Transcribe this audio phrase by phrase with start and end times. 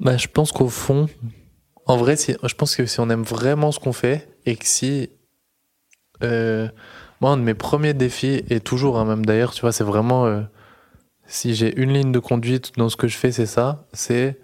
[0.00, 1.08] Bah, je pense qu'au fond,
[1.86, 5.10] en vrai, je pense que si on aime vraiment ce qu'on fait et que si...
[6.22, 6.68] Euh,
[7.20, 10.26] moi, un de mes premiers défis, et toujours, hein, même d'ailleurs, tu vois, c'est vraiment...
[10.26, 10.42] Euh,
[11.26, 13.86] si j'ai une ligne de conduite dans ce que je fais, c'est ça.
[13.92, 14.38] C'est...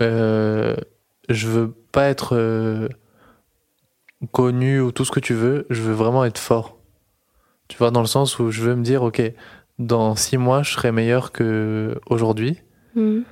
[0.00, 0.76] Euh,
[1.28, 2.88] je veux pas être euh,
[4.32, 6.78] connu ou tout ce que tu veux, je veux vraiment être fort.
[7.68, 9.20] Tu vois, dans le sens où je veux me dire, ok,
[9.78, 12.58] dans six mois, je serai meilleur que aujourd'hui.
[12.94, 13.24] Mhm.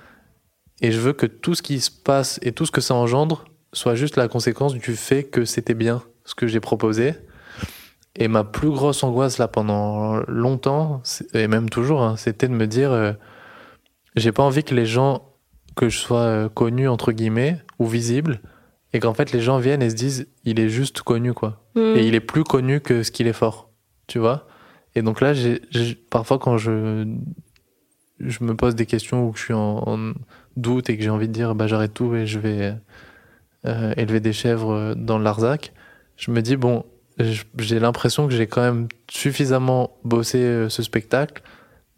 [0.82, 3.44] Et je veux que tout ce qui se passe et tout ce que ça engendre
[3.72, 7.14] soit juste la conséquence du fait que c'était bien ce que j'ai proposé.
[8.18, 11.02] Et ma plus grosse angoisse là pendant longtemps,
[11.34, 13.12] et même toujours, hein, c'était de me dire, euh,
[14.16, 15.32] j'ai pas envie que les gens,
[15.76, 18.40] que je sois euh, connu entre guillemets ou visible,
[18.94, 21.62] et qu'en fait les gens viennent et se disent, il est juste connu quoi.
[21.74, 21.96] Mhm.
[21.96, 23.70] Et il est plus connu que ce qu'il est fort,
[24.06, 24.46] tu vois.
[24.94, 25.60] Et donc là, j'ai-
[26.08, 27.04] parfois quand je
[28.20, 30.14] je me pose des questions ou que je suis en,
[30.56, 32.74] doute et que j'ai envie de dire bah j'arrête tout et je vais
[33.66, 35.72] euh, élever des chèvres dans Larzac,
[36.16, 36.84] je me dis bon,
[37.18, 41.42] j'ai l'impression que j'ai quand même suffisamment bossé euh, ce spectacle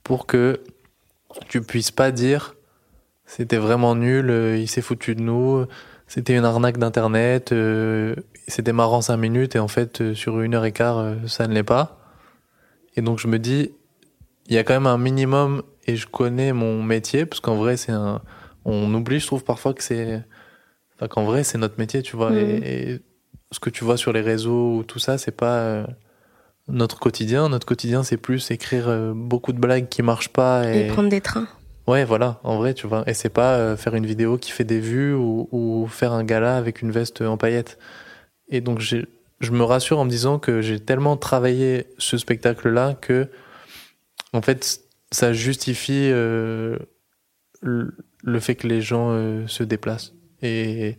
[0.02, 0.60] pour que
[1.48, 2.56] tu puisses pas dire
[3.26, 5.66] c'était vraiment nul, euh, il s'est foutu de nous,
[6.08, 7.54] c'était une arnaque d'internet,
[8.48, 11.62] c'était marrant cinq minutes et en fait sur une heure et quart ça ne l'est
[11.62, 11.98] pas.
[12.96, 13.70] Et donc je me dis
[14.48, 17.76] il y a quand même un minimum et je connais mon métier parce qu'en vrai
[17.76, 18.20] c'est un
[18.64, 20.22] on oublie je trouve parfois que c'est
[20.96, 22.38] enfin, qu'en vrai c'est notre métier tu vois Mhm.
[22.38, 23.00] et, et
[23.52, 25.86] ce que tu vois sur les réseaux ou tout ça c'est pas euh,
[26.68, 30.86] notre quotidien notre quotidien c'est plus écrire euh, beaucoup de blagues qui marchent pas Et
[30.86, 31.46] et, prendre des trains.
[31.86, 34.64] ouais voilà en vrai tu vois et c'est pas euh, faire une vidéo qui fait
[34.64, 37.78] des vues ou, ou faire un gala avec une veste en paillettes
[38.50, 42.94] et donc je me rassure en me disant que j'ai tellement travaillé ce spectacle là
[43.00, 43.28] que
[44.32, 44.80] en fait,
[45.10, 46.78] ça justifie euh,
[47.60, 50.14] le, fait que les gens euh, se déplacent.
[50.42, 50.98] Et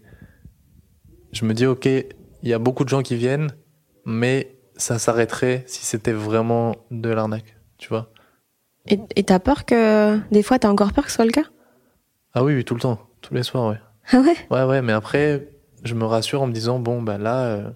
[1.31, 3.51] je me dis, ok, il y a beaucoup de gens qui viennent,
[4.06, 8.12] mais ça s'arrêterait si c'était vraiment de l'arnaque, tu vois.
[8.88, 10.17] Et t'as peur que.
[10.31, 11.44] Des fois, t'as encore peur que ce soit le cas?
[12.34, 13.79] Ah oui, oui, tout le temps, tous les soirs, ouais.
[14.11, 14.35] Ah ouais?
[14.50, 15.50] Ouais, ouais, mais après,
[15.84, 17.69] je me rassure en me disant, bon, bah là, euh,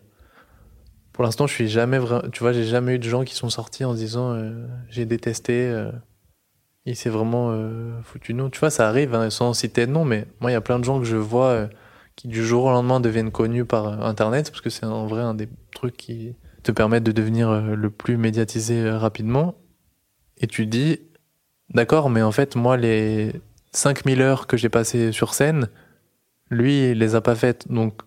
[1.13, 2.27] pour l'instant, je suis jamais vraiment.
[2.31, 5.69] Tu vois, j'ai jamais eu de gens qui sont sortis en disant, euh, j'ai détesté,
[5.69, 5.91] euh,
[6.85, 8.49] il s'est vraiment euh, foutu nous.
[8.49, 10.79] Tu vois, ça arrive, hein, sans citer de nom, mais moi, il y a plein
[10.79, 11.67] de gens que je vois euh,
[12.15, 15.21] qui, du jour au lendemain, deviennent connus par euh, Internet, parce que c'est en vrai
[15.21, 19.55] un des trucs qui te permettent de devenir euh, le plus médiatisé rapidement.
[20.37, 20.99] Et tu dis,
[21.69, 23.33] d'accord, mais en fait, moi, les
[23.71, 25.69] 5000 heures que j'ai passées sur scène,
[26.49, 27.71] lui, il les a pas faites.
[27.71, 28.01] Donc,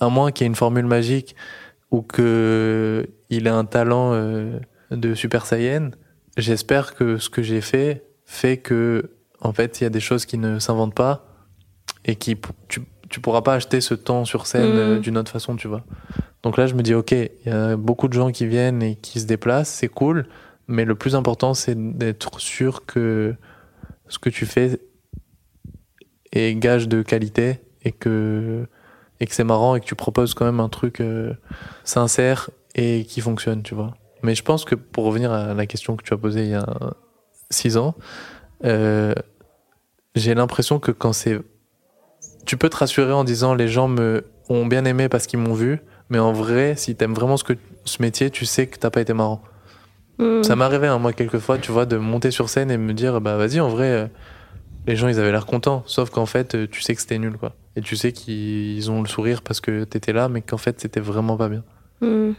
[0.00, 1.36] à moins qu'il y ait une formule magique
[1.90, 4.58] ou que il ait un talent euh,
[4.90, 5.90] de Super Saiyan,
[6.36, 9.10] j'espère que ce que j'ai fait fait que,
[9.40, 11.28] en fait, il y a des choses qui ne s'inventent pas
[12.04, 12.36] et qui
[12.68, 15.84] tu, tu pourras pas acheter ce temps sur scène euh, d'une autre façon, tu vois.
[16.42, 18.96] Donc là, je me dis, ok, il y a beaucoup de gens qui viennent et
[18.96, 20.26] qui se déplacent, c'est cool,
[20.68, 23.34] mais le plus important, c'est d'être sûr que
[24.08, 24.80] ce que tu fais
[26.32, 28.66] est gage de qualité et que
[29.20, 31.32] et que c'est marrant et que tu proposes quand même un truc euh,
[31.84, 33.94] sincère et qui fonctionne, tu vois.
[34.22, 36.54] Mais je pense que pour revenir à la question que tu as posée il y
[36.54, 36.66] a
[37.50, 37.94] six ans,
[38.64, 39.14] euh,
[40.14, 41.38] j'ai l'impression que quand c'est,
[42.44, 45.54] tu peux te rassurer en disant les gens me ont bien aimé parce qu'ils m'ont
[45.54, 47.54] vu, mais en vrai, si t'aimes vraiment ce que
[47.84, 49.42] ce métier, tu sais que t'as pas été marrant.
[50.18, 50.44] Mhm.
[50.44, 53.20] Ça m'est arrivé, hein, moi, quelquefois, tu vois, de monter sur scène et me dire,
[53.20, 54.06] bah vas-y, en vrai, euh,
[54.86, 55.82] les gens, ils avaient l'air contents.
[55.86, 57.54] Sauf qu'en fait, euh, tu sais que c'était nul, quoi.
[57.76, 61.00] Et tu sais qu'ils ont le sourire parce que t'étais là, mais qu'en fait, c'était
[61.00, 61.62] vraiment pas bien.
[62.00, 62.32] Hmm.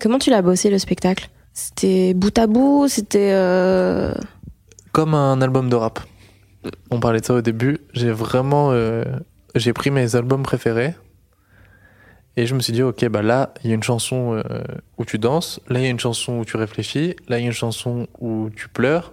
[0.00, 1.28] Comment tu l'as bossé le spectacle?
[1.52, 3.32] C'était bout à bout C'était.
[3.32, 4.14] euh,
[4.92, 6.00] comme un album de rap.
[6.90, 7.78] On parlait de ça au début.
[7.92, 9.04] J'ai vraiment, euh,
[9.54, 10.94] j'ai pris mes albums préférés
[12.36, 14.62] et je me suis dit, ok, bah là, il y a une chanson euh,
[14.96, 17.44] où tu danses, là, il y a une chanson où tu réfléchis, là, il y
[17.44, 19.12] a une chanson où tu pleures,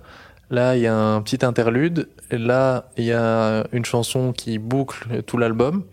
[0.56, 4.58] là, il y a un petit interlude, et là, il y a une chanson qui
[4.58, 5.84] boucle tout l'album.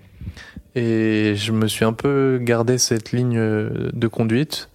[0.75, 4.71] Et je me suis un peu gardé cette ligne de conduite.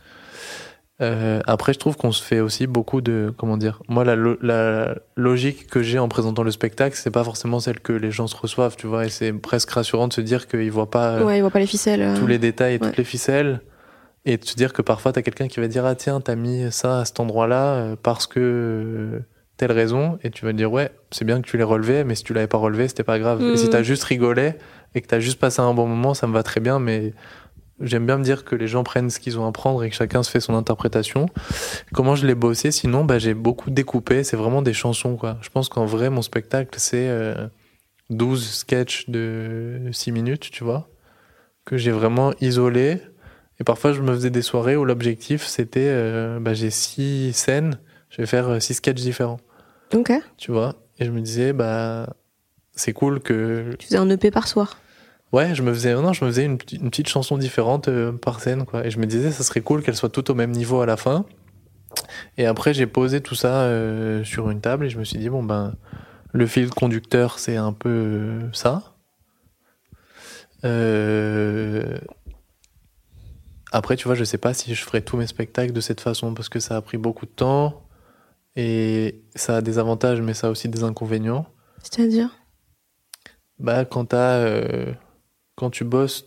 [0.99, 4.95] Euh, après, je trouve qu'on se fait aussi beaucoup de, comment dire, moi la, la
[5.15, 8.35] logique que j'ai en présentant le spectacle, c'est pas forcément celle que les gens se
[8.35, 11.41] reçoivent, tu vois, et c'est presque rassurant de se dire qu'ils voient pas, ouais, ils
[11.41, 13.61] voient pas les ficelles, euh, tous les détails et toutes les ficelles,
[14.25, 16.71] et de se dire que parfois t'as quelqu'un qui va dire ah tiens t'as mis
[16.71, 19.21] ça à cet endroit-là euh, parce que
[19.57, 22.23] telle raison, et tu vas dire ouais c'est bien que tu l'aies relevé, mais si
[22.23, 23.41] tu l'avais pas relevé c'était pas grave.
[23.41, 23.69] Et si mm.
[23.69, 24.53] t'as juste rigolé
[24.95, 27.13] et que t'as juste passé un bon moment, ça me va très bien, mais
[27.79, 29.95] J'aime bien me dire que les gens prennent ce qu'ils ont à prendre et que
[29.95, 31.27] chacun se fait son interprétation.
[31.93, 32.71] Comment je l'ai bossé?
[32.71, 34.23] Sinon, bah, j'ai beaucoup découpé.
[34.23, 35.37] C'est vraiment des chansons, quoi.
[35.41, 37.07] Je pense qu'en vrai, mon spectacle, c'est
[38.09, 40.89] 12 euh, sketchs de 6 minutes, tu vois,
[41.65, 42.97] que j'ai vraiment isolé.
[43.59, 47.79] Et parfois, je me faisais des soirées où l'objectif, c'était, euh, bah, j'ai 6 scènes,
[48.09, 49.39] je vais faire 6 euh, sketchs différents.
[49.93, 50.11] Ok.
[50.37, 52.15] Tu vois Et je me disais, bah,
[52.73, 53.75] c'est cool que...
[53.79, 54.77] Tu faisais un EP par soir
[55.33, 58.65] Ouais, je me faisais, non, je me faisais une, petite chanson différente euh, par scène,
[58.65, 58.85] quoi.
[58.85, 60.95] Et je me disais, ça serait cool qu'elle soit toutes au même niveau à la
[60.95, 61.25] fin.
[62.37, 65.29] Et après, j'ai posé tout ça euh, sur une table et je me suis dit,
[65.29, 65.75] bon, ben,
[66.31, 68.93] le fil conducteur, c'est un peu euh, ça.
[73.71, 76.33] Après, tu vois, je sais pas si je ferai tous mes spectacles de cette façon
[76.33, 77.86] parce que ça a pris beaucoup de temps
[78.57, 81.45] et ça a des avantages, mais ça a aussi des inconvénients.
[81.81, 82.29] C'est-à-dire?
[83.59, 84.45] Bah, quand t'as
[85.55, 86.25] quand tu bosses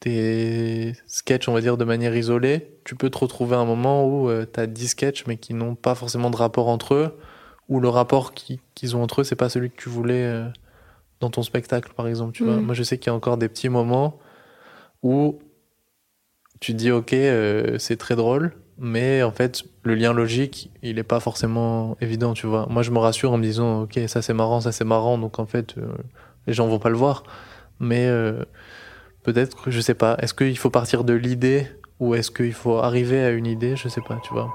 [0.00, 4.06] tes sketchs, on va dire, de manière isolée, tu peux te retrouver à un moment
[4.06, 7.18] où euh, tu as 10 sketchs mais qui n'ont pas forcément de rapport entre eux,
[7.68, 10.48] ou le rapport qu'ils ont entre eux, c'est pas celui que tu voulais euh,
[11.20, 12.32] dans ton spectacle, par exemple.
[12.32, 12.62] Tu vois mm.
[12.62, 14.18] Moi, je sais qu'il y a encore des petits moments
[15.02, 15.38] où
[16.60, 21.04] tu dis, ok, euh, c'est très drôle, mais en fait, le lien logique, il est
[21.04, 22.66] pas forcément évident, tu vois.
[22.68, 25.38] Moi, je me rassure en me disant, ok, ça c'est marrant, ça c'est marrant, donc
[25.38, 25.76] en fait,
[26.46, 27.22] les gens vont pas le voir
[27.80, 28.44] mais euh,
[29.24, 30.16] peut-être je sais pas.
[30.20, 31.66] Est-ce qu'il faut partir de l'idée
[31.98, 33.74] ou est-ce qu'il faut arriver à une idée?
[33.74, 34.54] Je sais pas, tu vois.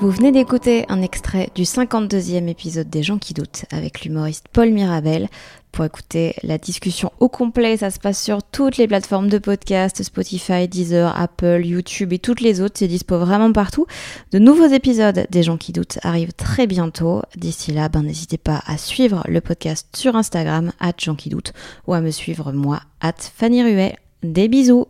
[0.00, 4.70] Vous venez d'écouter un extrait du 52e épisode des gens qui doutent avec l'humoriste Paul
[4.70, 5.28] Mirabel.
[5.72, 10.00] Pour écouter la discussion au complet, ça se passe sur toutes les plateformes de podcast,
[10.04, 12.76] Spotify, Deezer, Apple, YouTube et toutes les autres.
[12.78, 13.86] C'est dispo vraiment partout.
[14.30, 17.22] De nouveaux épisodes des gens qui doutent arrivent très bientôt.
[17.36, 21.52] D'ici là, ben, n'hésitez pas à suivre le podcast sur Instagram, at qui doutent,
[21.88, 23.96] ou à me suivre moi, at Fanny Ruet.
[24.22, 24.86] Des bisous!